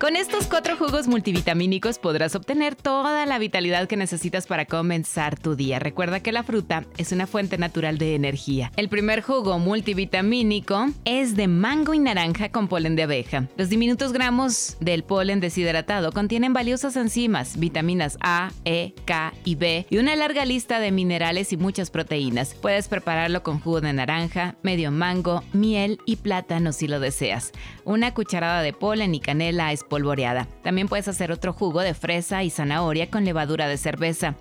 Con 0.00 0.16
estos 0.16 0.46
cuatro 0.46 0.78
jugos 0.78 1.08
multivitamínicos 1.08 1.98
podrás 1.98 2.34
obtener 2.34 2.74
toda 2.74 3.26
la 3.26 3.38
vitalidad 3.38 3.86
que 3.86 3.98
necesitas 3.98 4.46
para 4.46 4.64
comenzar 4.64 5.38
tu 5.38 5.56
día. 5.56 5.78
Recuerda 5.78 6.20
que 6.20 6.32
la 6.32 6.42
fruta 6.42 6.86
es 6.96 7.12
una 7.12 7.26
fuente 7.26 7.58
natural 7.58 7.98
de 7.98 8.14
energía. 8.14 8.72
El 8.76 8.88
primer 8.88 9.20
jugo 9.20 9.58
multivitamínico 9.58 10.86
es 11.04 11.36
de 11.36 11.48
mango 11.48 11.92
y 11.92 11.98
naranja 11.98 12.48
con 12.48 12.66
polen 12.66 12.96
de 12.96 13.02
abeja. 13.02 13.46
Los 13.58 13.68
diminutos 13.68 14.14
gramos 14.14 14.78
del 14.80 15.04
polen 15.04 15.38
deshidratado 15.38 16.12
contienen 16.12 16.54
valiosas 16.54 16.96
enzimas, 16.96 17.58
vitaminas 17.58 18.16
A, 18.22 18.52
E, 18.64 18.94
K 19.04 19.34
y 19.44 19.56
B 19.56 19.86
y 19.90 19.98
una 19.98 20.16
larga 20.16 20.46
lista 20.46 20.80
de 20.80 20.92
minerales 20.92 21.52
y 21.52 21.58
muchas 21.58 21.90
proteínas. 21.90 22.54
Puedes 22.54 22.88
prepararlo 22.88 23.42
con 23.42 23.60
jugo 23.60 23.82
de 23.82 23.92
naranja, 23.92 24.56
medio 24.62 24.92
mango, 24.92 25.44
miel 25.52 25.98
y 26.06 26.16
plátano 26.16 26.72
si 26.72 26.88
lo 26.88 27.00
deseas. 27.00 27.52
Una 27.84 28.14
cucharada 28.14 28.62
de 28.62 28.72
polen 28.72 29.14
y 29.14 29.20
canela 29.20 29.72
es 29.74 29.84
polvoreada. 29.90 30.48
También 30.62 30.88
puedes 30.88 31.08
hacer 31.08 31.30
otro 31.30 31.52
jugo 31.52 31.80
de 31.80 31.92
fresa 31.92 32.42
y 32.42 32.48
zanahoria 32.48 33.10
con 33.10 33.26
levadura 33.26 33.68
de 33.68 33.76
cerveza. 33.76 34.36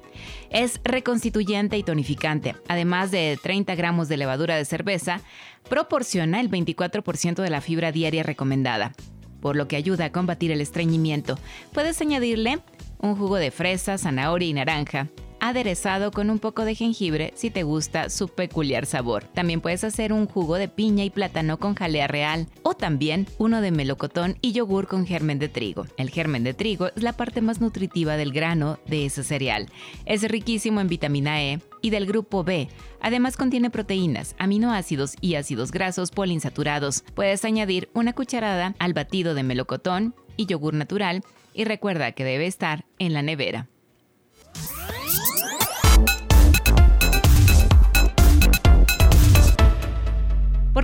Es 0.49 0.79
reconstituyente 0.85 1.77
y 1.77 1.83
tonificante. 1.83 2.55
Además 2.69 3.11
de 3.11 3.37
30 3.43 3.75
gramos 3.75 4.07
de 4.07 4.15
levadura 4.15 4.55
de 4.55 4.63
cerveza, 4.63 5.19
proporciona 5.67 6.39
el 6.39 6.49
24% 6.49 7.41
de 7.41 7.49
la 7.49 7.59
fibra 7.59 7.91
diaria 7.91 8.23
recomendada, 8.23 8.93
por 9.41 9.57
lo 9.57 9.67
que 9.67 9.75
ayuda 9.75 10.05
a 10.05 10.11
combatir 10.13 10.51
el 10.51 10.61
estreñimiento. 10.61 11.37
Puedes 11.73 11.99
añadirle 11.99 12.59
un 12.99 13.17
jugo 13.17 13.35
de 13.35 13.51
fresa, 13.51 13.97
zanahoria 13.97 14.47
y 14.47 14.53
naranja, 14.53 15.07
aderezado 15.39 16.11
con 16.11 16.29
un 16.29 16.39
poco 16.39 16.65
de 16.65 16.75
jengibre 16.75 17.33
si 17.35 17.49
te 17.49 17.63
gusta 17.63 18.09
su 18.09 18.27
peculiar 18.27 18.85
sabor. 18.85 19.23
También 19.25 19.61
puedes 19.61 19.83
hacer 19.83 20.13
un 20.13 20.25
jugo 20.25 20.55
de 20.55 20.67
piña 20.67 21.03
y 21.03 21.09
plátano 21.09 21.57
con 21.57 21.75
jalea 21.75 22.07
real 22.07 22.47
o 22.63 22.73
también 22.73 23.27
uno 23.37 23.61
de 23.61 23.71
melocotón 23.71 24.37
y 24.41 24.51
yogur 24.51 24.87
con 24.87 25.05
germen 25.05 25.39
de 25.39 25.49
trigo. 25.49 25.85
El 25.97 26.09
germen 26.09 26.43
de 26.43 26.53
trigo 26.53 26.87
es 26.95 27.03
la 27.03 27.13
parte 27.13 27.41
más 27.41 27.61
nutritiva 27.61 28.17
del 28.17 28.31
grano 28.31 28.79
de 28.85 29.05
ese 29.05 29.23
cereal. 29.23 29.67
Es 30.05 30.23
riquísimo 30.23 30.81
en 30.81 30.87
vitamina 30.87 31.41
E 31.41 31.59
y 31.81 31.89
del 31.89 32.05
grupo 32.05 32.43
B. 32.43 32.67
Además 33.01 33.37
contiene 33.37 33.69
proteínas, 33.69 34.35
aminoácidos 34.37 35.15
y 35.21 35.35
ácidos 35.35 35.71
grasos 35.71 36.11
poliinsaturados. 36.11 37.03
Puedes 37.13 37.45
añadir 37.45 37.89
una 37.93 38.13
cucharada 38.13 38.75
al 38.79 38.93
batido 38.93 39.33
de 39.33 39.43
melocotón 39.43 40.13
y 40.35 40.45
yogur 40.45 40.73
natural 40.73 41.23
y 41.53 41.65
recuerda 41.65 42.11
que 42.11 42.23
debe 42.23 42.47
estar 42.47 42.85
en 42.99 43.13
la 43.13 43.21
nevera. 43.21 43.67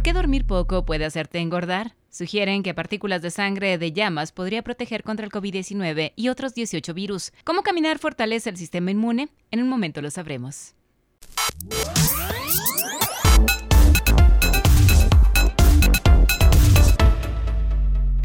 Qué 0.06 0.14
dormir 0.14 0.45
poco 0.45 0.86
puede 0.86 1.03
hacerte 1.03 1.39
engordar? 1.39 1.95
Sugieren 2.11 2.61
que 2.61 2.75
partículas 2.75 3.23
de 3.23 3.31
sangre 3.31 3.80
de 3.80 3.92
llamas 3.92 4.31
podría 4.31 4.61
proteger 4.61 5.02
contra 5.02 5.25
el 5.25 5.31
COVID-19 5.31 6.14
y 6.16 6.30
otros 6.30 6.53
18 6.53 6.94
virus. 6.94 7.34
¿Cómo 7.44 7.64
caminar 7.64 7.98
fortalece 7.98 8.52
el 8.52 8.58
sistema 8.58 8.92
inmune? 8.92 9.30
En 9.50 9.64
un 9.64 9.67
momento 9.67 10.03
lo 10.03 10.11
sabremos. 10.11 10.76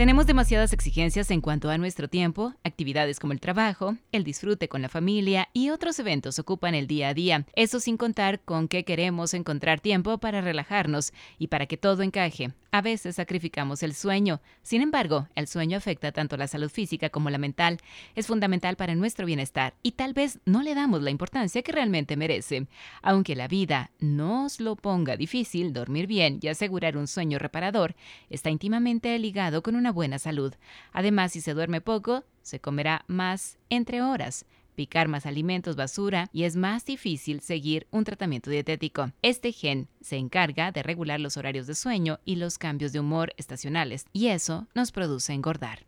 Tenemos 0.01 0.25
demasiadas 0.25 0.73
exigencias 0.73 1.31
en 1.31 1.43
cuanto 1.43 1.69
a 1.69 1.77
nuestro 1.77 2.09
tiempo, 2.09 2.55
actividades 2.65 3.21
como 3.21 3.35
el 3.35 3.39
trabajo, 3.39 3.99
el 4.13 4.25
disfrute 4.25 4.67
con 4.67 4.81
la 4.81 4.89
familia 4.89 5.51
y 5.53 5.69
otros 5.69 5.99
eventos 5.99 6.39
ocupan 6.39 6.75
el 6.75 6.87
día 6.87 7.09
a 7.09 7.13
día. 7.13 7.45
Eso 7.55 7.81
sin 7.81 7.99
contar 7.99 8.41
con 8.41 8.67
que 8.67 8.87
queremos 8.87 9.35
encontrar 9.35 9.81
tiempo 9.81 10.17
para 10.17 10.41
relajarnos 10.41 11.13
y 11.39 11.49
para 11.49 11.67
que 11.67 11.77
todo 11.77 12.03
encaje. 12.03 12.55
A 12.73 12.83
veces 12.83 13.17
sacrificamos 13.17 13.83
el 13.83 13.95
sueño. 13.95 14.41
Sin 14.63 14.81
embargo, 14.81 15.29
el 15.35 15.49
sueño 15.49 15.77
afecta 15.77 16.13
tanto 16.13 16.37
la 16.37 16.47
salud 16.47 16.71
física 16.71 17.11
como 17.11 17.29
la 17.29 17.37
mental. 17.37 17.79
Es 18.15 18.29
fundamental 18.29 18.77
para 18.77 18.95
nuestro 18.95 19.27
bienestar 19.27 19.75
y 19.83 19.93
tal 19.93 20.15
vez 20.15 20.39
no 20.47 20.63
le 20.63 20.75
damos 20.75 21.03
la 21.03 21.11
importancia 21.11 21.63
que 21.63 21.73
realmente 21.73 22.17
merece. 22.17 22.69
Aunque 23.03 23.37
la 23.37 23.49
vida 23.49 23.91
nos 23.99 24.61
lo 24.61 24.77
ponga 24.77 25.17
difícil, 25.17 25.75
dormir 25.75 26.07
bien 26.07 26.39
y 26.41 26.49
asegurar 26.49 26.97
un 26.97 27.09
sueño 27.09 27.39
reparador 27.39 27.97
está 28.31 28.49
íntimamente 28.51 29.19
ligado 29.19 29.63
con 29.63 29.75
una 29.75 29.90
buena 29.91 30.19
salud. 30.19 30.55
Además, 30.93 31.33
si 31.33 31.41
se 31.41 31.55
duerme 31.55 31.81
poco, 31.81 32.25
se 32.43 32.61
comerá 32.61 33.05
más 33.07 33.59
entre 33.69 34.03
horas 34.03 34.47
picar 34.81 35.09
más 35.09 35.27
alimentos 35.27 35.77
basura 35.77 36.31
y 36.33 36.45
es 36.45 36.57
más 36.57 36.87
difícil 36.87 37.43
seguir 37.43 37.87
un 37.91 38.05
tratamiento 38.05 38.51
dietético. 38.51 39.13
Este 39.21 39.53
gen 39.53 39.89
se 40.01 40.17
encarga 40.17 40.73
de 40.73 40.83
regular 40.83 41.21
los 41.21 41.37
horarios 41.37 41.67
de 41.67 41.75
sueño 41.75 42.19
y 42.25 42.37
los 42.37 42.57
cambios 42.57 42.93
de 42.93 43.01
humor 43.01 43.35
estacionales 43.37 44.07
y 44.15 44.29
eso 44.29 44.69
nos 44.75 44.91
produce 44.91 45.35
engordar. 45.35 45.85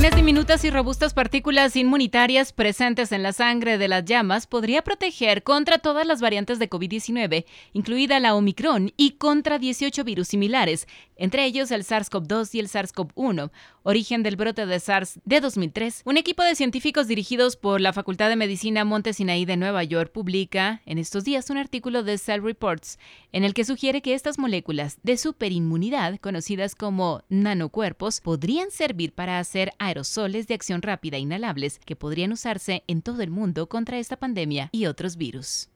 Unas 0.00 0.16
diminutas 0.16 0.64
y 0.64 0.70
robustas 0.70 1.12
partículas 1.12 1.76
inmunitarias 1.76 2.54
presentes 2.54 3.12
en 3.12 3.22
la 3.22 3.34
sangre 3.34 3.76
de 3.76 3.86
las 3.86 4.06
llamas 4.06 4.46
podría 4.46 4.80
proteger 4.80 5.42
contra 5.42 5.76
todas 5.76 6.06
las 6.06 6.22
variantes 6.22 6.58
de 6.58 6.70
COVID-19, 6.70 7.44
incluida 7.74 8.18
la 8.18 8.34
Omicron, 8.34 8.94
y 8.96 9.10
contra 9.18 9.58
18 9.58 10.02
virus 10.02 10.28
similares, 10.28 10.88
entre 11.16 11.44
ellos 11.44 11.70
el 11.70 11.84
SARS-CoV-2 11.84 12.54
y 12.54 12.60
el 12.60 12.68
SARS-CoV-1, 12.68 13.50
origen 13.82 14.22
del 14.22 14.36
brote 14.36 14.64
de 14.64 14.80
SARS 14.80 15.20
de 15.26 15.40
2003. 15.40 16.00
Un 16.06 16.16
equipo 16.16 16.42
de 16.42 16.54
científicos 16.54 17.06
dirigidos 17.06 17.56
por 17.56 17.82
la 17.82 17.92
Facultad 17.92 18.30
de 18.30 18.36
Medicina 18.36 18.86
Monte 18.86 19.12
Sinaí 19.12 19.44
de 19.44 19.58
Nueva 19.58 19.84
York 19.84 20.12
publica 20.12 20.80
en 20.86 20.96
estos 20.96 21.24
días 21.24 21.50
un 21.50 21.58
artículo 21.58 22.02
de 22.02 22.16
Cell 22.16 22.42
Reports 22.42 22.98
en 23.32 23.44
el 23.44 23.52
que 23.52 23.64
sugiere 23.66 24.00
que 24.00 24.14
estas 24.14 24.38
moléculas 24.38 24.98
de 25.02 25.18
superinmunidad, 25.18 26.18
conocidas 26.20 26.74
como 26.74 27.22
nanocuerpos, 27.28 28.22
podrían 28.22 28.70
servir 28.70 29.12
para 29.12 29.38
hacer 29.38 29.72
aerosoles 29.90 30.46
de 30.46 30.54
acción 30.54 30.82
rápida 30.82 31.18
inhalables 31.18 31.78
que 31.84 31.96
podrían 31.96 32.32
usarse 32.32 32.84
en 32.86 33.02
todo 33.02 33.22
el 33.22 33.30
mundo 33.30 33.68
contra 33.68 33.98
esta 33.98 34.16
pandemia 34.16 34.70
y 34.72 34.86
otros 34.86 35.16
virus. 35.16 35.68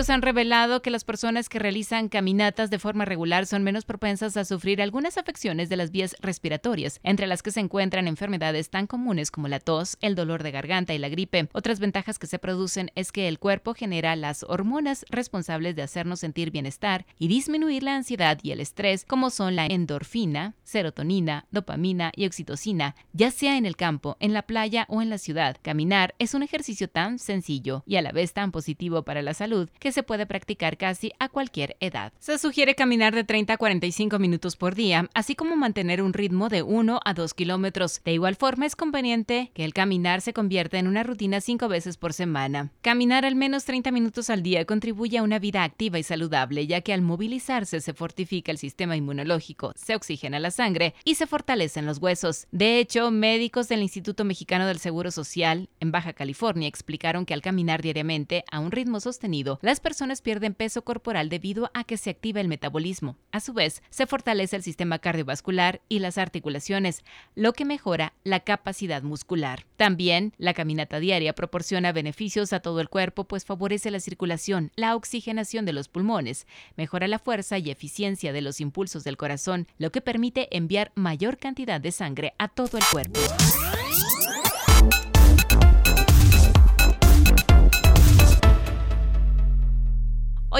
Estudios 0.00 0.14
han 0.14 0.22
revelado 0.22 0.80
que 0.80 0.88
las 0.88 1.04
personas 1.04 1.50
que 1.50 1.58
realizan 1.58 2.08
caminatas 2.08 2.70
de 2.70 2.78
forma 2.78 3.04
regular 3.04 3.44
son 3.44 3.62
menos 3.62 3.84
propensas 3.84 4.34
a 4.38 4.46
sufrir 4.46 4.80
algunas 4.80 5.18
afecciones 5.18 5.68
de 5.68 5.76
las 5.76 5.90
vías 5.90 6.16
respiratorias, 6.20 7.00
entre 7.02 7.26
las 7.26 7.42
que 7.42 7.50
se 7.50 7.60
encuentran 7.60 8.08
enfermedades 8.08 8.70
tan 8.70 8.86
comunes 8.86 9.30
como 9.30 9.46
la 9.46 9.60
tos, 9.60 9.98
el 10.00 10.14
dolor 10.14 10.42
de 10.42 10.52
garganta 10.52 10.94
y 10.94 10.98
la 10.98 11.10
gripe. 11.10 11.50
Otras 11.52 11.80
ventajas 11.80 12.18
que 12.18 12.26
se 12.26 12.38
producen 12.38 12.90
es 12.94 13.12
que 13.12 13.28
el 13.28 13.38
cuerpo 13.38 13.74
genera 13.74 14.16
las 14.16 14.42
hormonas 14.44 15.04
responsables 15.10 15.76
de 15.76 15.82
hacernos 15.82 16.20
sentir 16.20 16.50
bienestar 16.50 17.04
y 17.18 17.28
disminuir 17.28 17.82
la 17.82 17.96
ansiedad 17.96 18.38
y 18.42 18.52
el 18.52 18.60
estrés, 18.60 19.04
como 19.04 19.28
son 19.28 19.54
la 19.54 19.66
endorfina, 19.66 20.54
serotonina, 20.62 21.44
dopamina 21.50 22.10
y 22.16 22.24
oxitocina, 22.24 22.96
ya 23.12 23.30
sea 23.30 23.58
en 23.58 23.66
el 23.66 23.76
campo, 23.76 24.16
en 24.18 24.32
la 24.32 24.46
playa 24.46 24.86
o 24.88 25.02
en 25.02 25.10
la 25.10 25.18
ciudad. 25.18 25.58
Caminar 25.60 26.14
es 26.18 26.32
un 26.32 26.42
ejercicio 26.42 26.88
tan 26.88 27.18
sencillo 27.18 27.82
y 27.84 27.96
a 27.96 28.02
la 28.02 28.12
vez 28.12 28.32
tan 28.32 28.50
positivo 28.50 29.02
para 29.02 29.20
la 29.20 29.34
salud 29.34 29.68
que 29.78 29.89
se 29.92 30.02
puede 30.02 30.26
practicar 30.26 30.76
casi 30.76 31.12
a 31.18 31.28
cualquier 31.28 31.76
edad. 31.80 32.12
Se 32.18 32.38
sugiere 32.38 32.74
caminar 32.74 33.14
de 33.14 33.24
30 33.24 33.54
a 33.54 33.56
45 33.56 34.18
minutos 34.18 34.56
por 34.56 34.74
día, 34.74 35.08
así 35.14 35.34
como 35.34 35.56
mantener 35.56 36.02
un 36.02 36.12
ritmo 36.12 36.48
de 36.48 36.62
1 36.62 37.00
a 37.04 37.14
2 37.14 37.34
kilómetros. 37.34 38.00
De 38.04 38.12
igual 38.12 38.36
forma, 38.36 38.66
es 38.66 38.76
conveniente 38.76 39.50
que 39.54 39.64
el 39.64 39.74
caminar 39.74 40.20
se 40.20 40.32
convierta 40.32 40.78
en 40.78 40.86
una 40.86 41.02
rutina 41.02 41.40
cinco 41.40 41.68
veces 41.68 41.96
por 41.96 42.12
semana. 42.12 42.70
Caminar 42.82 43.24
al 43.24 43.34
menos 43.34 43.64
30 43.64 43.90
minutos 43.90 44.30
al 44.30 44.42
día 44.42 44.64
contribuye 44.64 45.18
a 45.18 45.22
una 45.22 45.38
vida 45.38 45.64
activa 45.64 45.98
y 45.98 46.02
saludable, 46.02 46.66
ya 46.66 46.80
que 46.80 46.92
al 46.92 47.02
movilizarse 47.02 47.80
se 47.80 47.94
fortifica 47.94 48.52
el 48.52 48.58
sistema 48.58 48.96
inmunológico, 48.96 49.72
se 49.76 49.94
oxigena 49.94 50.38
la 50.38 50.50
sangre 50.50 50.94
y 51.04 51.14
se 51.16 51.26
fortalecen 51.26 51.86
los 51.86 51.98
huesos. 51.98 52.46
De 52.50 52.78
hecho, 52.78 53.10
médicos 53.10 53.68
del 53.68 53.82
Instituto 53.82 54.24
Mexicano 54.24 54.66
del 54.66 54.78
Seguro 54.78 55.10
Social 55.10 55.68
en 55.80 55.92
Baja 55.92 56.12
California 56.12 56.68
explicaron 56.68 57.26
que 57.26 57.34
al 57.34 57.42
caminar 57.42 57.82
diariamente 57.82 58.44
a 58.50 58.60
un 58.60 58.70
ritmo 58.70 59.00
sostenido, 59.00 59.40
rápido, 59.40 59.69
las 59.70 59.78
personas 59.78 60.20
pierden 60.20 60.54
peso 60.54 60.82
corporal 60.82 61.28
debido 61.28 61.70
a 61.74 61.84
que 61.84 61.96
se 61.96 62.10
activa 62.10 62.40
el 62.40 62.48
metabolismo. 62.48 63.16
A 63.30 63.38
su 63.38 63.52
vez, 63.52 63.84
se 63.88 64.08
fortalece 64.08 64.56
el 64.56 64.64
sistema 64.64 64.98
cardiovascular 64.98 65.80
y 65.88 66.00
las 66.00 66.18
articulaciones, 66.18 67.04
lo 67.36 67.52
que 67.52 67.64
mejora 67.64 68.12
la 68.24 68.40
capacidad 68.40 69.04
muscular. 69.04 69.66
También, 69.76 70.34
la 70.38 70.54
caminata 70.54 70.98
diaria 70.98 71.36
proporciona 71.36 71.92
beneficios 71.92 72.52
a 72.52 72.58
todo 72.58 72.80
el 72.80 72.88
cuerpo, 72.88 73.28
pues 73.28 73.44
favorece 73.44 73.92
la 73.92 74.00
circulación, 74.00 74.72
la 74.74 74.96
oxigenación 74.96 75.64
de 75.66 75.72
los 75.72 75.86
pulmones, 75.86 76.48
mejora 76.76 77.06
la 77.06 77.20
fuerza 77.20 77.56
y 77.58 77.70
eficiencia 77.70 78.32
de 78.32 78.42
los 78.42 78.60
impulsos 78.60 79.04
del 79.04 79.16
corazón, 79.16 79.68
lo 79.78 79.92
que 79.92 80.00
permite 80.00 80.48
enviar 80.56 80.90
mayor 80.96 81.38
cantidad 81.38 81.80
de 81.80 81.92
sangre 81.92 82.34
a 82.38 82.48
todo 82.48 82.76
el 82.76 82.84
cuerpo. 82.90 83.20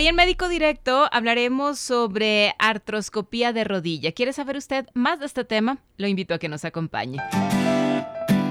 Hoy 0.01 0.07
en 0.07 0.17
Médico 0.17 0.49
Directo 0.49 1.11
hablaremos 1.13 1.79
sobre 1.79 2.55
artroscopía 2.59 3.53
de 3.53 3.65
rodilla. 3.65 4.13
¿Quiere 4.13 4.33
saber 4.33 4.57
usted 4.57 4.87
más 4.95 5.21
de 5.21 5.27
este 5.27 5.45
tema? 5.45 5.77
Lo 5.99 6.07
invito 6.07 6.33
a 6.33 6.39
que 6.39 6.49
nos 6.49 6.65
acompañe. 6.65 7.19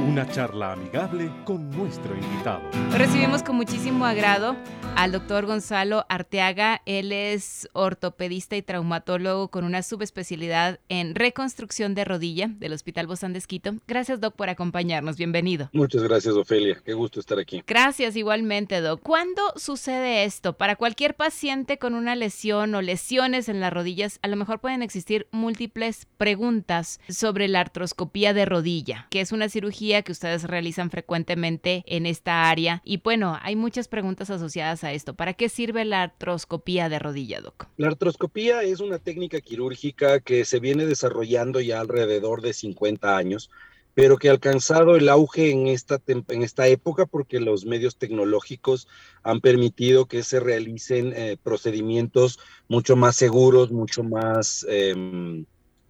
Una 0.08 0.30
charla 0.30 0.74
amigable 0.74 1.32
con 1.46 1.72
nuestro 1.72 2.16
invitado. 2.16 2.62
Recibimos 2.96 3.42
con 3.42 3.56
muchísimo 3.56 4.06
agrado 4.06 4.56
al 4.96 5.12
doctor 5.12 5.46
Gonzalo 5.46 6.06
Arteaga. 6.10 6.82
Él 6.86 7.12
es 7.12 7.70
ortopedista 7.74 8.56
y 8.56 8.62
traumatólogo 8.62 9.50
con 9.50 9.64
una 9.64 9.82
subespecialidad 9.82 10.80
en 10.90 11.16
reconstrucción 11.16 11.96
de 11.96 12.06
rodilla 12.06 12.50
del 12.58 12.74
Hospital 12.74 13.08
Bozán 13.08 13.34
de 13.34 13.40
Esquito. 13.40 13.76
Gracias, 13.88 14.20
doc, 14.20 14.36
por 14.36 14.50
acompañarnos. 14.50 15.18
Bienvenido. 15.18 15.70
Muchas 15.74 16.04
gracias, 16.04 16.36
Ofelia. 16.36 16.82
Qué 16.84 16.94
gusto 16.94 17.20
estar 17.20 17.40
aquí. 17.40 17.64
Gracias, 17.66 18.16
igualmente, 18.16 18.82
doc. 18.82 19.02
¿Cuándo 19.02 19.42
sucede 19.56 20.26
esto? 20.26 20.58
Para 20.58 20.76
cualquier 20.76 21.16
paciente 21.16 21.78
con 21.78 21.94
una 21.94 22.16
lesión 22.16 22.76
o 22.76 22.82
lesiones 22.82 23.50
en 23.50 23.60
las 23.60 23.72
rodillas, 23.72 24.20
a 24.22 24.28
lo 24.28 24.36
mejor 24.36 24.60
pueden 24.60 24.82
existir 24.82 25.28
múltiples 25.32 26.08
preguntas 26.18 27.00
sobre 27.08 27.48
la 27.48 27.62
artroscopía 27.62 28.34
de 28.34 28.46
rodilla, 28.46 29.08
que 29.10 29.22
es 29.22 29.32
una 29.32 29.50
cirugía 29.50 30.02
que 30.02 30.12
ustedes 30.12 30.44
realizan 30.44 30.90
frecuentemente 30.90 31.84
en 31.88 32.06
esta 32.06 32.50
área. 32.50 32.82
Y 32.84 32.98
bueno, 32.98 33.38
hay 33.42 33.56
muchas 33.56 33.88
preguntas 33.88 34.30
asociadas 34.30 34.79
a 34.84 34.94
esto. 34.94 35.14
¿Para 35.14 35.34
qué 35.34 35.50
sirve 35.50 35.86
la 35.86 36.04
artroscopía 36.04 36.90
de 36.90 37.00
rodilla, 37.00 37.42
Doc? 37.42 37.68
La 37.78 37.88
artroscopía 37.88 38.64
es 38.64 38.80
una 38.80 39.00
técnica 39.00 39.42
quirúrgica 39.42 40.20
que 40.20 40.46
se 40.46 40.60
viene 40.60 40.86
desarrollando 40.86 41.60
ya 41.60 41.80
alrededor 41.80 42.42
de 42.42 42.54
50 42.54 43.16
años 43.16 43.50
pero 43.96 44.18
que 44.18 44.30
ha 44.30 44.32
alcanzado 44.32 44.96
el 44.96 45.10
auge 45.10 45.52
en 45.52 45.68
esta, 45.68 46.00
en 46.08 46.42
esta 46.42 46.68
época 46.68 47.06
porque 47.06 47.42
los 47.42 47.66
medios 47.66 47.98
tecnológicos 47.98 48.88
han 49.24 49.42
permitido 49.42 50.06
que 50.06 50.24
se 50.24 50.40
realicen 50.40 51.12
eh, 51.14 51.36
procedimientos 51.44 52.40
mucho 52.70 52.96
más 52.96 53.18
seguros, 53.18 53.72
mucho 53.72 54.04
más 54.04 54.66
eh, 54.70 54.96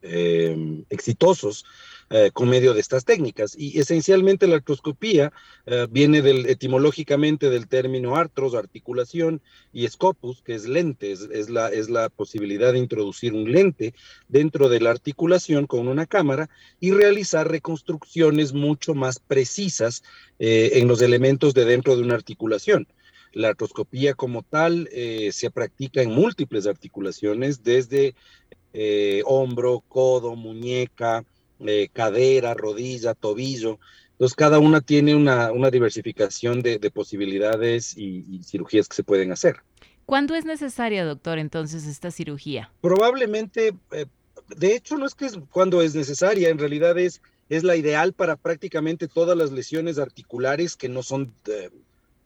eh, 0.02 0.84
exitosos 0.90 1.66
eh, 2.10 2.32
con 2.34 2.50
medio 2.50 2.74
de 2.74 2.80
estas 2.80 3.04
técnicas. 3.04 3.54
Y 3.58 3.80
esencialmente 3.80 4.48
la 4.48 4.56
artroscopía 4.56 5.34
eh, 5.66 5.88
viene 5.90 6.22
del, 6.22 6.46
etimológicamente 6.46 7.50
del 7.50 7.68
término 7.68 8.16
artros, 8.16 8.56
articulación, 8.56 9.42
y 9.74 9.88
scopus, 9.88 10.42
que 10.42 10.56
es 10.56 10.68
lente, 10.68 11.12
es, 11.12 11.50
la, 11.50 11.68
es 11.68 11.90
la 11.90 12.10
posibilidad 12.10 12.74
de 12.74 12.80
introducir 12.80 13.34
un 13.34 13.52
lente 13.52 13.94
dentro 14.30 14.70
de 14.70 14.80
la 14.80 14.92
articulación 14.92 15.68
con 15.68 15.88
una 15.88 16.06
cámara 16.06 16.50
y 16.80 16.92
realizar 16.92 17.52
reconstrucciones 17.52 18.54
mucho 18.54 18.94
más 18.94 19.20
precisas 19.20 20.02
en 20.40 20.88
los 20.88 21.02
elementos 21.02 21.54
de 21.54 21.66
dentro 21.66 21.96
de 21.96 22.04
una 22.04 22.16
articulación. 22.16 22.88
La 23.34 23.50
artroscopía 23.50 24.16
como 24.16 24.42
tal 24.42 24.90
se 25.32 25.52
practica 25.52 26.02
en 26.02 26.12
múltiples 26.12 26.66
articulaciones, 26.66 27.62
desde 27.62 28.16
eh, 28.74 29.22
hombro, 29.26 29.84
codo, 29.88 30.36
muñeca, 30.36 31.26
eh, 31.60 31.90
cadera, 31.92 32.54
rodilla, 32.54 33.14
tobillo. 33.14 33.80
Entonces, 34.12 34.36
cada 34.36 34.60
una 34.60 34.82
tiene 34.82 35.16
una, 35.16 35.50
diversificación 35.72 36.62
de, 36.62 36.92
posibilidades 36.92 37.98
y, 37.98 38.42
cirugías 38.44 38.88
que 38.88 38.96
se 38.96 39.04
pueden 39.04 39.32
hacer. 39.32 39.58
¿Cuándo 40.06 40.36
es 40.36 40.44
necesaria, 40.44 41.06
doctor, 41.06 41.38
entonces 41.38 41.86
esta 41.86 42.12
cirugía? 42.12 42.72
Probablemente, 42.82 43.74
eh, 43.92 44.06
de 44.58 44.76
hecho, 44.76 44.98
no 44.98 45.06
es 45.06 45.16
que 45.16 45.26
es 45.26 45.40
cuando 45.52 45.82
es 45.82 45.96
necesaria, 45.96 46.50
en 46.50 46.58
realidad 46.58 46.98
es, 46.98 47.22
es 47.48 47.64
la 47.64 47.76
ideal 47.76 48.14
para 48.14 48.36
prácticamente 48.36 49.08
todas 49.08 49.38
las 49.38 49.52
lesiones 49.52 50.00
articulares 50.00 50.76
que 50.76 50.90
no 50.90 51.04
son 51.04 51.34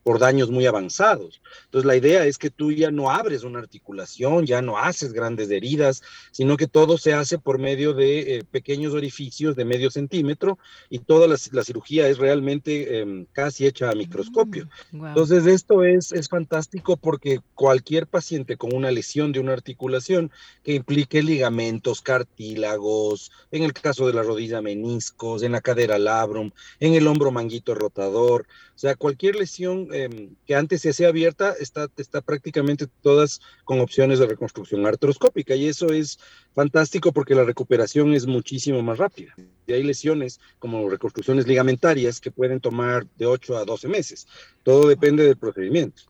por 0.03 0.19
daños 0.19 0.51
muy 0.51 0.65
avanzados. 0.65 1.41
Entonces 1.65 1.85
la 1.85 1.95
idea 1.95 2.25
es 2.25 2.38
que 2.38 2.50
tú 2.50 2.71
ya 2.71 2.91
no 2.91 3.09
abres 3.09 3.44
una 3.44 3.59
articulación, 3.59 4.45
ya 4.45 4.61
no 4.61 4.77
haces 4.77 5.13
grandes 5.13 5.50
heridas, 5.50 6.01
sino 6.31 6.57
que 6.57 6.67
todo 6.67 6.97
se 6.97 7.13
hace 7.13 7.39
por 7.39 7.57
medio 7.57 7.94
de 7.94 8.38
eh, 8.38 8.44
pequeños 8.44 8.94
orificios 8.94 9.55
de 9.55 9.65
medio 9.65 9.89
centímetro 9.89 10.59
y 10.89 11.00
toda 11.00 11.27
la, 11.27 11.38
cirugía 11.38 12.07
es 12.07 12.17
realmente 12.17 13.00
em, 13.00 13.25
casi 13.31 13.65
hecha 13.65 13.89
a 13.89 13.95
microscopio. 13.95 14.67
Mm, 14.91 15.07
Entonces 15.07 15.45
esto 15.45 15.83
es, 15.83 16.11
es 16.11 16.27
fantástico 16.27 16.97
porque 16.97 17.39
cualquier 17.55 18.07
paciente 18.07 18.57
con 18.57 18.75
una 18.75 18.91
lesión 18.91 19.31
de 19.31 19.39
una 19.39 19.53
articulación 19.53 20.31
que 20.63 20.73
implique 20.73 21.23
ligamentos, 21.23 22.01
cartílagos, 22.01 23.31
en 23.51 23.63
el 23.63 23.73
caso 23.73 24.07
de 24.07 24.13
la 24.13 24.23
rodilla 24.23 24.61
meniscos, 24.61 25.44
en 25.44 25.53
la 25.53 25.61
cadera 25.61 25.97
labrum, 25.97 26.51
en 26.79 26.94
el 26.94 27.07
hombro 27.07 27.31
manguito 27.31 27.75
rotador, 27.75 28.47
o 28.75 28.79
sea, 28.79 28.95
cualquier 28.95 29.35
lesión 29.35 29.73
Em, 29.93 30.35
que 30.45 30.55
antes 30.55 30.81
se 30.81 30.89
hacía 30.89 31.09
abierta, 31.09 31.53
está, 31.59 31.87
está 31.97 32.21
prácticamente 32.21 32.87
todas 33.01 33.41
con 33.63 33.79
opciones 33.79 34.19
de 34.19 34.27
reconstrucción 34.27 34.85
artroscópica 34.85 35.55
y 35.55 35.67
eso 35.67 35.87
es 35.87 36.19
fantástico 36.53 37.11
porque 37.11 37.35
la 37.35 37.43
recuperación 37.43 38.13
es 38.13 38.25
muchísimo 38.25 38.81
más 38.81 38.97
rápida. 38.97 39.33
Y 39.67 39.73
hay 39.73 39.83
lesiones 39.83 40.39
como 40.59 40.89
reconstrucciones 40.89 41.47
ligamentarias 41.47 42.19
que 42.19 42.31
pueden 42.31 42.59
tomar 42.59 43.05
de 43.17 43.25
8 43.25 43.57
a 43.57 43.65
12 43.65 43.87
meses. 43.87 44.27
Todo 44.63 44.87
depende 44.87 45.23
del 45.23 45.37
procedimiento. 45.37 46.03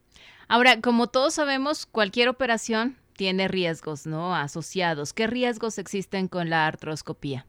Ahora, 0.48 0.80
como 0.80 1.06
todos 1.08 1.34
sabemos, 1.34 1.86
cualquier 1.86 2.28
operación 2.28 2.96
tiene 3.16 3.48
riesgos, 3.48 4.06
¿no? 4.06 4.34
Asociados. 4.34 5.12
¿Qué 5.12 5.26
riesgos 5.26 5.78
existen 5.78 6.28
con 6.28 6.50
la 6.50 6.66
artroscopía? 6.66 7.46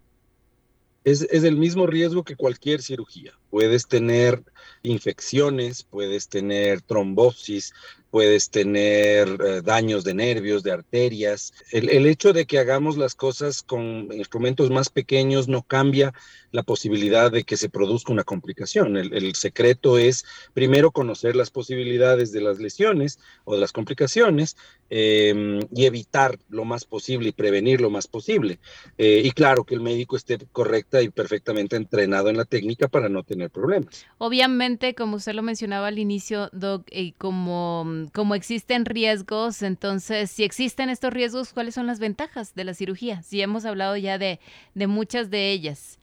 Es, 1.03 1.21
es, 1.31 1.43
el 1.43 1.57
mismo 1.57 1.85
riesgo 1.85 2.23
que 2.23 2.35
cualquier 2.35 2.81
cirugía. 2.81 3.33
Puedes 3.49 3.87
tener 3.87 4.43
infecciones, 4.85 5.83
puedes 5.83 6.29
tener 6.29 6.81
trombosis, 6.81 7.73
puedes 8.15 8.49
tener 8.49 9.27
eh, 9.27 9.61
daños 9.61 10.05
de 10.05 10.13
nervios, 10.13 10.63
de 10.63 10.71
arterias. 10.71 11.53
El, 11.71 12.05
hecho 12.05 12.31
de 12.31 12.45
que 12.45 12.59
hagamos 12.59 12.95
las 12.95 13.13
cosas 13.13 13.61
con 13.61 14.07
instrumentos 14.13 14.69
más 14.69 14.87
pequeños 14.87 15.49
no 15.49 15.63
cambia 15.63 16.13
la 16.51 16.63
posibilidad 16.63 17.29
de 17.29 17.43
que 17.43 17.57
se 17.57 17.67
produzca 17.67 18.13
una 18.13 18.23
complicación. 18.23 18.95
El, 18.95 19.35
secreto 19.35 19.97
es 19.97 20.23
primero 20.53 20.91
conocer 20.91 21.35
las 21.35 21.51
posibilidades 21.51 22.31
de 22.31 22.39
las 22.39 22.59
lesiones 22.59 23.19
o 23.43 23.55
de 23.55 23.59
las 23.59 23.73
complicaciones 23.73 24.55
em, 24.89 25.59
y 25.73 25.85
evitar 25.85 26.37
lo 26.49 26.65
más 26.65 26.85
posible 26.85 27.29
y 27.29 27.31
prevenir 27.31 27.81
lo 27.81 27.89
más 27.89 28.07
posible. 28.07 28.59
Eh, 28.97 29.21
y 29.23 29.31
claro, 29.31 29.63
que 29.63 29.75
el 29.75 29.81
médico 29.81 30.15
esté 30.15 30.37
correcta 30.51 31.01
y 31.01 31.09
perfectamente 31.09 31.75
entrenado 31.75 32.29
en 32.29 32.37
la 32.37 32.45
técnica 32.45 32.87
para 32.87 33.09
no 33.09 33.23
tener 33.23 33.49
problemas. 33.49 34.05
Obviamente, 34.17 34.95
como 34.95 35.17
usted 35.17 35.33
lo 35.33 35.41
mencionaba 35.41 35.87
al 35.87 35.99
inicio, 35.99 36.49
Doc, 36.53 36.87
y 36.91 37.13
como 37.13 38.05
como 38.13 38.35
existen 38.35 38.85
riesgos, 38.85 39.61
entonces, 39.61 40.31
si 40.31 40.43
existen 40.43 40.89
estos 40.89 41.13
riesgos, 41.13 41.53
¿cuáles 41.53 41.75
son 41.75 41.87
las 41.87 41.99
ventajas 41.99 42.55
de 42.55 42.63
la 42.63 42.73
cirugía? 42.73 43.21
Si 43.21 43.41
hemos 43.41 43.65
hablado 43.65 43.97
ya 43.97 44.17
de, 44.17 44.39
muchas 44.87 45.29
de 45.29 45.51
ellas. 45.51 45.99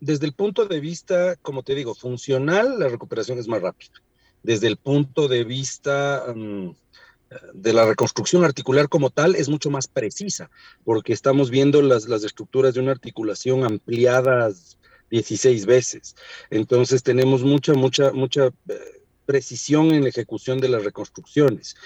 Desde 0.00 0.26
el 0.26 0.32
punto 0.32 0.66
de 0.66 0.80
vista, 0.80 1.36
como 1.36 1.62
te 1.62 1.74
digo, 1.74 1.94
funcional, 1.94 2.78
la 2.78 2.88
recuperación 2.88 3.38
es 3.38 3.48
más 3.48 3.62
rápida. 3.62 3.92
Desde 4.42 4.66
el 4.66 4.76
punto 4.76 5.28
de 5.28 5.44
vista 5.44 6.24
mm, 6.34 6.70
de 7.54 7.72
la 7.72 7.84
reconstrucción 7.84 8.44
articular 8.44 8.88
como 8.88 9.10
tal, 9.10 9.34
es 9.34 9.48
mucho 9.48 9.70
más 9.70 9.88
precisa, 9.88 10.50
porque 10.84 11.12
estamos 11.12 11.50
viendo 11.50 11.82
las, 11.82 12.08
las 12.08 12.24
estructuras 12.24 12.74
de 12.74 12.80
una 12.80 12.92
articulación 12.92 13.64
ampliadas 13.64 14.78
16 15.10 15.66
veces. 15.66 16.16
Entonces 16.50 17.02
tenemos 17.02 17.42
mucha, 17.42 17.74
mucha, 17.74 18.12
mucha 18.12 18.46
eh, 18.68 19.02
precisión 19.24 19.92
en 19.92 20.02
la 20.02 20.08
ejecución 20.08 20.60
de 20.60 20.68
las 20.68 20.84
reconstrucciones. 20.84 21.76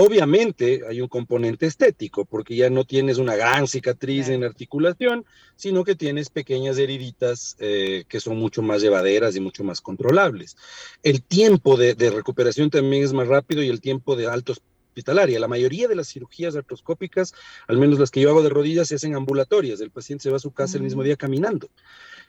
Obviamente 0.00 0.82
hay 0.88 1.00
un 1.00 1.08
componente 1.08 1.66
estético, 1.66 2.24
porque 2.24 2.54
ya 2.54 2.70
no 2.70 2.84
tienes 2.84 3.18
una 3.18 3.34
gran 3.34 3.66
cicatriz 3.66 4.28
en 4.28 4.42
la 4.42 4.46
articulación, 4.46 5.24
sino 5.56 5.82
que 5.82 5.96
tienes 5.96 6.30
pequeñas 6.30 6.78
heriditas 6.78 7.56
eh, 7.58 8.04
que 8.08 8.20
son 8.20 8.36
mucho 8.36 8.62
más 8.62 8.80
llevaderas 8.80 9.34
y 9.34 9.40
mucho 9.40 9.64
más 9.64 9.80
controlables. 9.80 10.56
El 11.02 11.24
tiempo 11.24 11.76
de, 11.76 11.94
recuperación 12.10 12.70
también 12.70 13.02
es 13.02 13.12
más 13.12 13.26
rápido 13.26 13.60
y 13.60 13.70
el 13.70 13.80
tiempo 13.80 14.14
de 14.14 14.28
alto 14.28 14.54
hospitalaria. 14.98 15.38
La 15.38 15.48
mayoría 15.48 15.86
de 15.86 15.94
las 15.94 16.08
cirugías 16.08 16.56
artroscópicas, 16.56 17.34
al 17.68 17.78
menos 17.78 17.98
las 17.98 18.10
que 18.10 18.20
yo 18.20 18.30
hago 18.30 18.42
de 18.42 18.48
rodillas, 18.48 18.88
se 18.88 18.96
hacen 18.96 19.14
ambulatorias. 19.14 19.80
El 19.80 19.90
paciente 19.90 20.24
se 20.24 20.30
va 20.30 20.36
a 20.36 20.40
su 20.40 20.50
casa 20.50 20.76
el 20.76 20.82
mismo 20.82 21.02
día 21.02 21.16
caminando. 21.16 21.68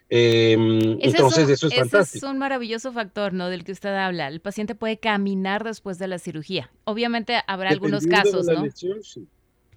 Em, 0.09 0.97
entonces, 1.01 1.49
eso 1.49 1.67
es 1.67 1.75
fantástico. 1.75 2.25
Es 2.25 2.31
un 2.31 2.37
maravilloso 2.37 2.91
factor, 2.91 3.33
¿no? 3.33 3.49
Del 3.49 3.63
que 3.63 3.71
usted 3.71 3.89
habla. 3.89 4.27
El 4.27 4.39
paciente 4.39 4.75
puede 4.75 4.97
caminar 4.97 5.63
después 5.63 5.97
de 5.99 6.07
la 6.07 6.19
cirugía. 6.19 6.71
Obviamente 6.83 7.39
habrá 7.47 7.69
algunos 7.69 8.05
casos, 8.05 8.45
¿no? 8.45 8.63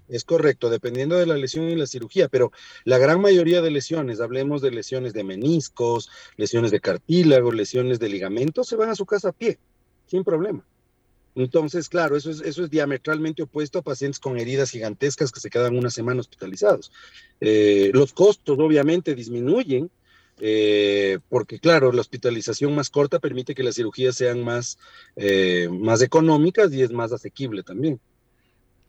Es 0.09 0.25
correcto, 0.25 0.69
dependiendo 0.69 1.17
de 1.17 1.25
la 1.25 1.37
lesión 1.37 1.71
y 1.71 1.77
la 1.77 1.87
cirugía, 1.87 2.29
pero 2.29 2.53
la 2.85 2.99
gran 2.99 3.21
mayoría 3.21 3.63
de 3.63 3.71
lesiones, 3.71 4.21
hablemos 4.21 4.61
de 4.61 4.71
lesiones 4.71 5.15
de 5.15 5.25
meniscos, 5.25 6.11
lesiones 6.37 6.71
de 6.71 6.81
cartílago, 6.81 7.51
lesiones 7.51 7.99
de 7.99 8.11
ligamentos, 8.11 8.69
se 8.69 8.77
van 8.77 8.91
a 8.91 8.95
su 8.95 9.07
casa 9.07 9.31
a 9.31 9.33
pie, 9.33 9.59
sin 10.07 10.23
problema. 10.23 10.67
Entonces, 11.35 11.89
claro, 11.89 12.17
eso 12.17 12.31
es, 12.31 12.41
eso 12.43 12.65
es 12.65 12.71
diametralmente 12.71 13.43
opuesto 13.43 13.79
a 13.79 13.83
pacientes 13.83 14.21
con 14.21 14.39
heridas 14.39 14.71
gigantescas 14.71 15.33
que 15.33 15.41
se 15.41 15.51
quedan 15.51 15.77
una 15.77 15.91
semana 15.91 16.21
hospitalizados. 16.21 16.93
Eh, 17.41 17.91
los 17.95 18.13
costos 18.13 18.59
obviamente 18.59 19.15
disminuyen, 19.15 19.91
eh, 20.41 21.19
porque 21.29 21.59
claro, 21.59 21.93
la 21.93 22.01
hospitalización 22.01 22.75
más 22.75 22.91
corta 22.91 23.19
permite 23.19 23.55
que 23.55 23.63
las 23.63 23.77
cirugías 23.77 24.17
sean 24.17 24.43
más, 24.43 24.79
eh, 25.17 25.69
más 25.71 26.03
económicas 26.03 26.73
y 26.73 26.83
es 26.83 26.93
más 26.93 27.13
asequible 27.13 27.63
también. 27.63 27.99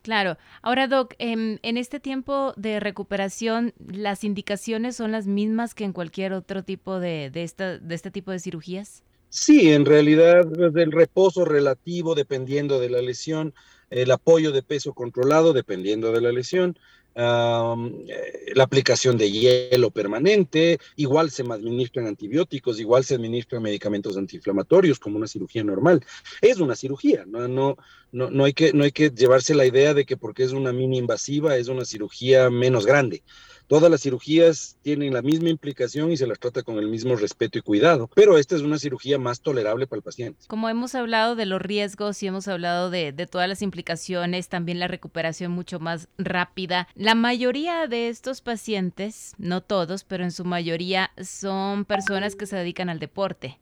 Claro. 0.02 0.38
Ahora, 0.62 0.88
Doc, 0.90 1.14
en, 1.18 1.60
este 1.64 2.02
tiempo 2.02 2.54
de 2.58 2.82
recuperación, 2.82 3.74
¿las 3.88 4.26
indicaciones 4.26 4.98
son 4.98 5.14
las 5.14 5.28
mismas 5.28 5.74
que 5.74 5.86
en 5.86 5.94
cualquier 5.94 6.34
otro 6.34 6.64
tipo 6.64 7.00
de, 7.00 7.30
de, 7.30 7.44
esta, 7.44 7.78
de 7.78 7.96
este 7.96 8.12
tipo 8.12 8.32
de 8.32 8.40
cirugías? 8.40 9.04
Sí, 9.36 9.72
en 9.72 9.84
realidad 9.84 10.46
el 10.78 10.92
reposo 10.92 11.44
relativo 11.44 12.14
dependiendo 12.14 12.80
de 12.80 12.92
la 12.92 13.02
lesión, 13.02 13.56
el 13.90 14.12
apoyo 14.12 14.52
de 14.52 14.62
peso 14.62 14.94
controlado 14.94 15.54
dependiendo 15.54 16.12
de 16.12 16.22
la 16.22 16.32
lesión, 16.32 16.78
eh, 17.16 18.54
la 18.54 18.64
aplicación 18.64 19.18
de 19.18 19.32
hielo 19.32 19.90
permanente, 19.90 20.78
igual 20.98 21.32
se 21.32 21.42
administran 21.42 22.06
antibióticos, 22.06 22.80
igual 22.80 23.04
se 23.06 23.16
administran 23.16 23.64
medicamentos 23.64 24.18
antiinflamatorios 24.18 25.00
como 25.00 25.18
una 25.18 25.28
cirugía 25.28 25.64
normal. 25.64 26.06
Es 26.40 26.60
una 26.60 26.76
cirugía, 26.76 27.26
no, 27.26 27.48
no, 27.48 27.76
no, 28.12 28.30
no, 28.30 28.44
hay 28.44 28.54
que, 28.54 28.72
no 28.72 28.84
hay 28.84 28.92
que 28.92 29.10
llevarse 29.10 29.56
la 29.56 29.66
idea 29.66 29.96
de 29.96 30.06
que 30.06 30.16
porque 30.16 30.44
es 30.44 30.52
una 30.52 30.72
mini 30.72 31.00
invasiva 31.00 31.58
es 31.58 31.70
una 31.70 31.86
cirugía 31.86 32.52
menos 32.52 32.86
grande. 32.86 33.24
Todas 33.68 33.90
las 33.90 34.02
cirugías 34.02 34.78
tienen 34.82 35.14
la 35.14 35.22
misma 35.22 35.50
implicación 35.50 36.12
y 36.12 36.18
se 36.18 36.28
las 36.28 36.40
trata 36.40 36.64
con 36.64 36.78
el 36.78 36.88
mismo 36.88 37.16
respeto 37.16 37.58
y 37.58 37.62
cuidado, 37.62 38.10
pero 38.14 38.38
esta 38.38 38.56
es 38.56 38.62
una 38.62 38.78
cirugía 38.78 39.18
más 39.18 39.42
tolerable 39.42 39.88
para 39.88 39.98
el 39.98 40.04
paciente. 40.04 40.46
Como 40.48 40.70
hemos 40.70 40.96
hablado 40.96 41.36
de 41.36 41.46
los 41.46 41.62
riesgos 41.62 42.22
y 42.22 42.28
hemos 42.28 42.48
hablado 42.48 42.90
de, 42.90 43.12
de 43.12 43.28
todas 43.28 43.48
las 43.48 43.62
implicaciones, 43.62 44.50
también 44.50 44.80
la 44.80 44.88
recuperación 44.88 45.52
mucho 45.52 45.80
más 45.80 46.08
rápida, 46.18 46.88
la 46.96 47.16
mayoría 47.16 47.88
de 47.88 48.10
estos 48.10 48.42
pacientes, 48.42 49.34
no 49.38 49.62
todos, 49.62 50.04
pero 50.04 50.24
en 50.24 50.32
su 50.32 50.46
mayoría 50.46 51.12
son 51.22 51.86
personas 51.86 52.36
que 52.36 52.46
se 52.46 52.56
dedican 52.56 52.90
al 52.90 53.00
deporte. 53.00 53.60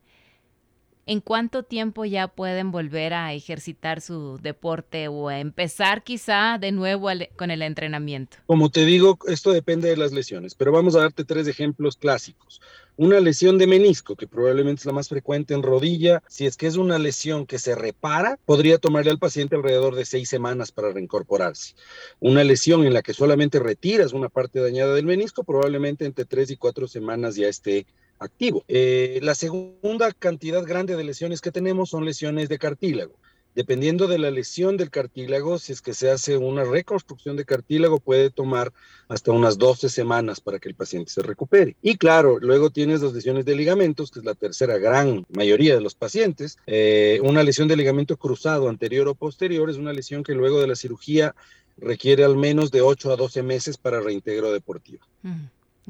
¿En 1.08 1.20
cuánto 1.20 1.64
tiempo 1.64 2.06
ya 2.06 2.28
pueden 2.28 2.72
volver 2.72 3.14
a 3.14 3.34
ejercitar 3.34 4.02
su 4.02 4.38
deporte 4.42 5.08
o 5.08 5.30
a 5.30 5.40
empezar 5.40 6.04
quizá 6.04 6.60
de 6.60 6.72
nuevo 6.72 7.08
con 7.36 7.50
el 7.50 7.64
entrenamiento? 7.64 8.38
Como 8.46 8.70
te 8.70 8.86
digo, 8.86 9.18
esto 9.28 9.52
depende 9.52 9.90
de 9.90 9.98
las 9.98 10.12
lesiones, 10.12 10.54
pero 10.54 10.72
vamos 10.72 10.96
a 10.96 11.00
darte 11.00 11.24
tres 11.24 11.48
ejemplos 11.48 11.98
clásicos. 11.98 12.62
Una 12.98 13.20
lesión 13.20 13.58
de 13.58 13.66
menisco, 13.66 14.16
que 14.16 14.28
probablemente 14.28 14.82
es 14.82 14.86
la 14.86 14.94
más 14.94 15.10
frecuente 15.10 15.56
en 15.56 15.64
rodilla, 15.64 16.22
si 16.28 16.46
es 16.46 16.56
que 16.56 16.68
es 16.68 16.76
una 16.76 17.00
lesión 17.00 17.48
que 17.48 17.58
se 17.58 17.74
repara, 17.74 18.38
podría 18.46 18.78
tomarle 18.78 19.10
al 19.10 19.18
paciente 19.18 19.56
alrededor 19.56 19.96
de 19.96 20.06
seis 20.06 20.30
semanas 20.30 20.72
para 20.72 20.92
reincorporarse. 20.92 21.74
Una 22.20 22.44
lesión 22.44 22.86
en 22.86 22.94
la 22.94 23.02
que 23.02 23.16
solamente 23.16 23.58
retiras 23.58 24.14
una 24.14 24.30
parte 24.30 24.60
dañada 24.60 24.94
del 24.94 25.06
menisco, 25.06 25.44
probablemente 25.44 26.06
entre 26.06 26.26
tres 26.26 26.52
y 26.52 26.58
cuatro 26.58 26.88
semanas 26.88 27.36
ya 27.36 27.48
esté 27.48 27.88
activo. 28.22 28.64
Eh, 28.68 29.20
la 29.22 29.36
segunda 29.36 30.12
cantidad 30.12 30.64
grande 30.64 30.96
de 30.96 31.04
lesiones 31.04 31.42
que 31.42 31.52
tenemos 31.52 31.90
son 31.90 32.06
lesiones 32.06 32.48
de 32.50 32.60
cartílago. 32.60 33.14
Dependiendo 33.54 34.08
de 34.08 34.18
la 34.18 34.32
lesión 34.32 34.78
del 34.78 34.90
cartílago, 34.90 35.60
si 35.60 35.74
es 35.74 35.82
que 35.82 35.94
se 35.94 36.10
hace 36.10 36.38
una 36.38 36.64
reconstrucción 36.64 37.36
de 37.36 37.44
cartílago, 37.44 38.00
puede 38.00 38.30
tomar 38.30 38.72
hasta 39.10 39.32
unas 39.32 39.58
12 39.58 39.90
semanas 39.90 40.40
para 40.40 40.58
que 40.58 40.70
el 40.70 40.76
paciente 40.76 41.12
se 41.12 41.22
recupere. 41.22 41.76
Y 41.82 41.98
claro, 41.98 42.40
luego 42.40 42.70
tienes 42.70 43.02
las 43.02 43.12
lesiones 43.12 43.44
de 43.44 43.56
ligamentos, 43.56 44.10
que 44.10 44.20
es 44.20 44.26
la 44.26 44.36
tercera 44.36 44.78
gran 44.78 45.26
mayoría 45.36 45.76
de 45.76 45.82
los 45.82 45.96
pacientes. 45.96 46.60
Eh, 46.66 47.20
una 47.24 47.44
lesión 47.44 47.68
de 47.68 47.76
ligamento 47.76 48.16
cruzado 48.16 48.70
anterior 48.70 49.10
o 49.10 49.16
posterior 49.16 49.70
es 49.70 49.76
una 49.76 49.92
lesión 49.92 50.24
que 50.24 50.34
luego 50.34 50.62
de 50.62 50.68
la 50.68 50.78
cirugía 50.78 51.36
requiere 51.78 52.24
al 52.24 52.38
menos 52.38 52.72
de 52.72 52.82
8 52.82 53.12
a 53.12 53.18
12 53.18 53.44
meses 53.44 53.78
para 53.78 54.00
reintegro 54.00 54.54
deportivo. 54.54 55.04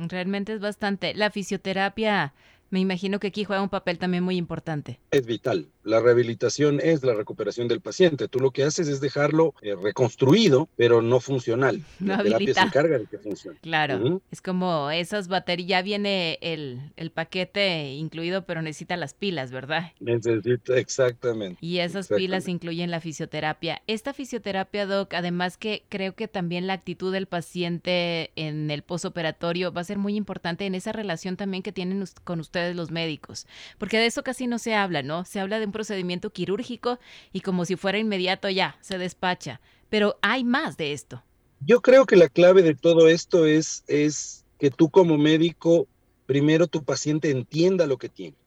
Realmente 0.10 0.54
es 0.54 0.60
bastante. 0.60 1.14
La 1.14 1.32
fisioterapia 1.32 2.34
me 2.72 2.80
imagino 2.80 3.20
que 3.20 3.28
aquí 3.28 3.44
juega 3.44 3.62
un 3.62 3.70
papel 3.70 4.00
también 4.00 4.24
muy 4.24 4.38
importante. 4.38 5.00
Es 5.12 5.26
vital. 5.26 5.68
La 5.84 6.00
rehabilitación 6.00 6.80
es 6.82 7.04
la 7.04 7.14
recuperación 7.14 7.68
del 7.68 7.82
paciente. 7.82 8.28
Tú 8.28 8.40
lo 8.40 8.52
que 8.52 8.64
haces 8.64 8.88
es 8.88 9.02
dejarlo 9.02 9.54
eh, 9.62 9.76
reconstruido, 9.76 10.70
pero 10.78 11.02
no 11.02 11.20
funcional. 11.20 11.84
No 12.00 12.16
la 12.18 12.24
terapia 12.24 12.54
se 12.54 12.60
encarga 12.62 12.98
de 12.98 13.06
que 13.08 13.18
funcione. 13.18 13.60
Claro. 13.62 14.22
Es 14.32 14.42
como 14.42 14.90
esas 14.90 15.28
baterías, 15.28 15.68
ya 15.68 15.82
viene 15.82 16.40
el, 16.42 16.80
el, 16.96 17.12
paquete 17.12 17.92
incluido, 17.92 18.46
pero 18.46 18.62
necesita 18.62 18.96
las 18.96 19.14
pilas, 19.14 19.52
¿verdad? 19.52 19.92
Necesita, 20.00 20.78
exactamente. 20.78 21.58
Y 21.62 21.80
esas 21.80 22.08
pilas 22.08 22.48
incluyen 22.48 22.90
la 22.90 23.02
fisioterapia. 23.02 23.82
Esta 23.86 24.14
fisioterapia, 24.14 24.86
Doc, 24.86 25.14
además 25.14 25.58
que 25.58 25.84
creo 25.90 26.16
que 26.16 26.28
también 26.28 26.68
la 26.68 26.74
actitud 26.74 27.12
del 27.12 27.28
paciente 27.28 28.32
en 28.36 28.72
el 28.72 28.82
posoperatorio 28.82 29.74
va 29.74 29.82
a 29.82 29.86
ser 29.86 29.98
muy 29.98 30.16
importante 30.16 30.66
en 30.66 30.76
esa 30.76 30.94
relación 30.94 31.38
también 31.38 31.64
que 31.64 31.72
tienen 31.72 32.04
con 32.24 32.40
usted 32.40 32.61
de 32.64 32.74
los 32.74 32.92
médicos, 32.92 33.48
porque 33.78 33.98
de 33.98 34.06
eso 34.06 34.24
casi 34.24 34.48
no 34.48 34.60
se 34.60 34.74
habla, 34.76 35.04
¿no? 35.04 35.26
Se 35.26 35.40
habla 35.40 35.60
de 35.60 35.66
un 35.66 35.72
procedimiento 35.72 36.32
quirúrgico 36.32 37.00
y 37.34 37.42
como 37.42 37.66
si 37.66 37.76
fuera 37.76 38.00
inmediato 38.00 38.50
ya, 38.50 38.78
se 38.82 38.98
despacha, 38.98 39.62
pero 39.90 40.18
hay 40.22 40.44
más 40.44 40.78
de 40.78 40.94
esto. 40.94 41.24
Yo 41.60 41.82
creo 41.82 42.06
que 42.06 42.16
la 42.16 42.30
clave 42.30 42.64
de 42.64 42.76
todo 42.76 43.08
esto 43.08 43.46
es, 43.46 43.84
es 43.88 44.46
que 44.58 44.72
tú 44.72 44.90
como 44.90 45.18
médico, 45.18 45.88
primero 46.26 46.68
tu 46.68 46.84
paciente 46.84 47.30
entienda 47.30 47.86
lo 47.86 47.98
que 47.98 48.10
tiene, 48.10 48.38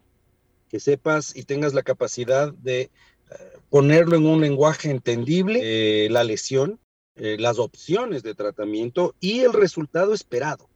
que 0.69 0.81
sepas 0.81 1.37
y 1.37 1.45
tengas 1.45 1.75
la 1.75 1.83
capacidad 1.83 2.53
de 2.53 2.81
eh, 2.81 2.91
ponerlo 3.71 4.17
en 4.17 4.27
un 4.27 4.41
lenguaje 4.41 4.91
entendible, 4.91 5.61
eh, 5.63 6.09
la 6.11 6.25
lesión, 6.25 6.81
eh, 7.17 7.37
las 7.39 7.59
opciones 7.61 8.25
de 8.25 8.35
tratamiento 8.35 9.15
y 9.21 9.41
el 9.41 9.53
resultado 9.53 10.13
esperado 10.13 10.69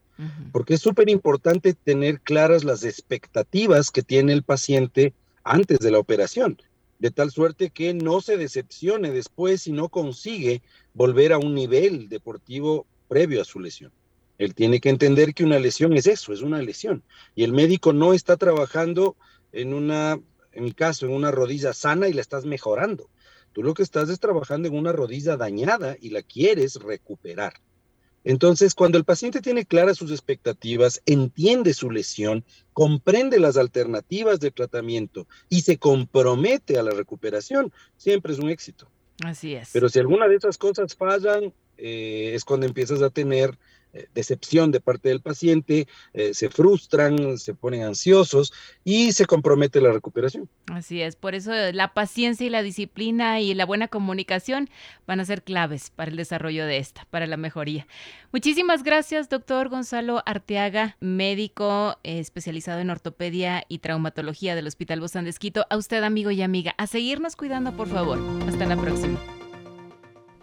porque 0.53 0.75
es 0.75 0.81
súper 0.81 1.09
importante 1.09 1.75
tener 1.75 2.21
claras 2.21 2.65
las 2.65 2.85
expectativas 2.85 3.91
que 3.91 4.03
tiene 4.03 4.33
el 4.33 4.43
paciente 4.43 5.15
antes 5.45 5.79
de 5.79 5.91
la 5.91 5.99
operación, 5.99 6.61
de 6.99 7.11
tal 7.11 7.31
suerte 7.31 7.71
que 7.71 7.95
no 7.95 8.21
se 8.21 8.37
decepcione 8.37 9.13
después 9.13 9.63
si 9.63 9.73
no 9.73 9.89
consigue 9.89 10.63
volver 10.95 11.33
a 11.33 11.39
un 11.39 11.55
nivel 11.55 12.09
deportivo 12.09 12.87
previo 13.09 13.41
a 13.41 13.45
su 13.45 13.61
lesión. 13.61 13.93
Él 14.39 14.55
tiene 14.55 14.81
que 14.81 14.89
entender 14.89 15.35
que 15.35 15.45
una 15.45 15.59
lesión 15.59 15.93
es 15.95 16.07
eso, 16.07 16.33
es 16.33 16.43
una 16.43 16.63
lesión. 16.63 17.03
Y 17.35 17.45
el 17.45 17.53
médico 17.53 17.93
no 17.93 18.13
está 18.13 18.37
trabajando 18.37 19.17
en 19.53 19.75
una, 19.75 20.21
en 20.53 20.65
mi 20.65 20.73
caso, 20.73 21.07
en 21.07 21.13
una 21.13 21.31
rodilla 21.31 21.73
sana 21.73 22.09
y 22.09 22.13
la 22.13 22.21
estás 22.21 22.45
mejorando. 22.45 23.11
Tú 23.53 23.63
lo 23.63 23.75
que 23.75 23.83
estás 23.83 24.09
es 24.09 24.21
trabajando 24.21 24.69
en 24.69 24.77
una 24.77 24.93
rodilla 24.93 25.37
dañada 25.37 25.97
y 26.01 26.11
la 26.11 26.23
quieres 26.23 26.77
recuperar. 26.77 27.55
Entonces, 28.25 28.75
cuando 28.75 28.99
el 28.99 29.05
paciente 29.05 29.41
tiene 29.41 29.65
claras 29.65 29.97
sus 29.97 30.11
expectativas, 30.11 31.03
entiende 31.07 31.73
su 31.75 31.91
lesión, 31.91 32.45
comprende 32.73 33.41
las 33.41 33.57
alternativas 33.57 34.41
de 34.41 34.51
tratamiento 34.51 35.27
y 35.49 35.63
se 35.63 35.79
compromete 35.79 36.79
a 36.79 36.83
la 36.83 36.91
recuperación, 36.91 37.73
siempre 37.97 38.33
es 38.33 38.39
un 38.39 38.51
éxito. 38.51 38.89
Así 39.25 39.55
es. 39.55 39.71
Pero 39.73 39.89
si 39.89 39.99
alguna 39.99 40.29
de 40.29 40.37
esas 40.37 40.59
cosas 40.59 40.95
fallan, 40.95 41.53
eh, 41.77 42.33
es 42.35 42.45
cuando 42.45 42.67
empiezas 42.67 43.03
a 43.03 43.11
tener 43.11 43.57
decepción 44.15 44.71
de 44.71 44.81
parte 44.81 45.09
del 45.09 45.21
paciente, 45.21 45.89
eh, 46.13 46.35
se 46.35 46.51
frustran, 46.51 47.39
se 47.39 47.55
ponen 47.55 47.83
ansiosos 47.83 48.53
y 48.85 49.13
se 49.13 49.27
compromete 49.27 49.81
la 49.81 49.93
recuperación. 49.93 50.49
Así 50.67 51.01
es, 51.01 51.17
por 51.17 51.35
eso 51.35 51.53
la 51.73 51.95
paciencia 51.95 52.47
y 52.47 52.51
la 52.51 52.63
disciplina 52.63 53.41
y 53.41 53.55
la 53.55 53.65
buena 53.65 53.89
comunicación 53.89 54.69
van 55.07 55.21
a 55.21 55.25
ser 55.25 55.43
claves 55.43 55.91
para 55.91 56.11
el 56.11 56.17
desarrollo 56.17 56.67
de 56.67 56.79
esta, 56.79 57.07
para 57.11 57.27
la 57.27 57.37
mejoría. 57.37 57.87
Muchísimas 58.33 58.83
gracias, 58.83 59.29
doctor 59.29 59.71
Gonzalo 59.71 60.23
Arteaga, 60.27 60.97
médico 61.01 61.99
especializado 62.03 62.81
en 62.81 62.91
ortopedia 62.91 63.65
y 63.69 63.79
traumatología 63.79 64.55
del 64.55 64.67
Hospital 64.67 65.01
Bozán 65.01 65.25
de. 65.25 65.33
A 65.71 65.77
usted, 65.77 66.03
amigo 66.03 66.31
y 66.31 66.43
amiga, 66.43 66.75
a 66.79 66.87
seguirnos 66.87 67.37
cuidando, 67.37 67.73
por 67.73 67.89
favor. 67.89 68.19
Hasta 68.47 68.67
la 68.67 68.77
próxima. 68.77 69.19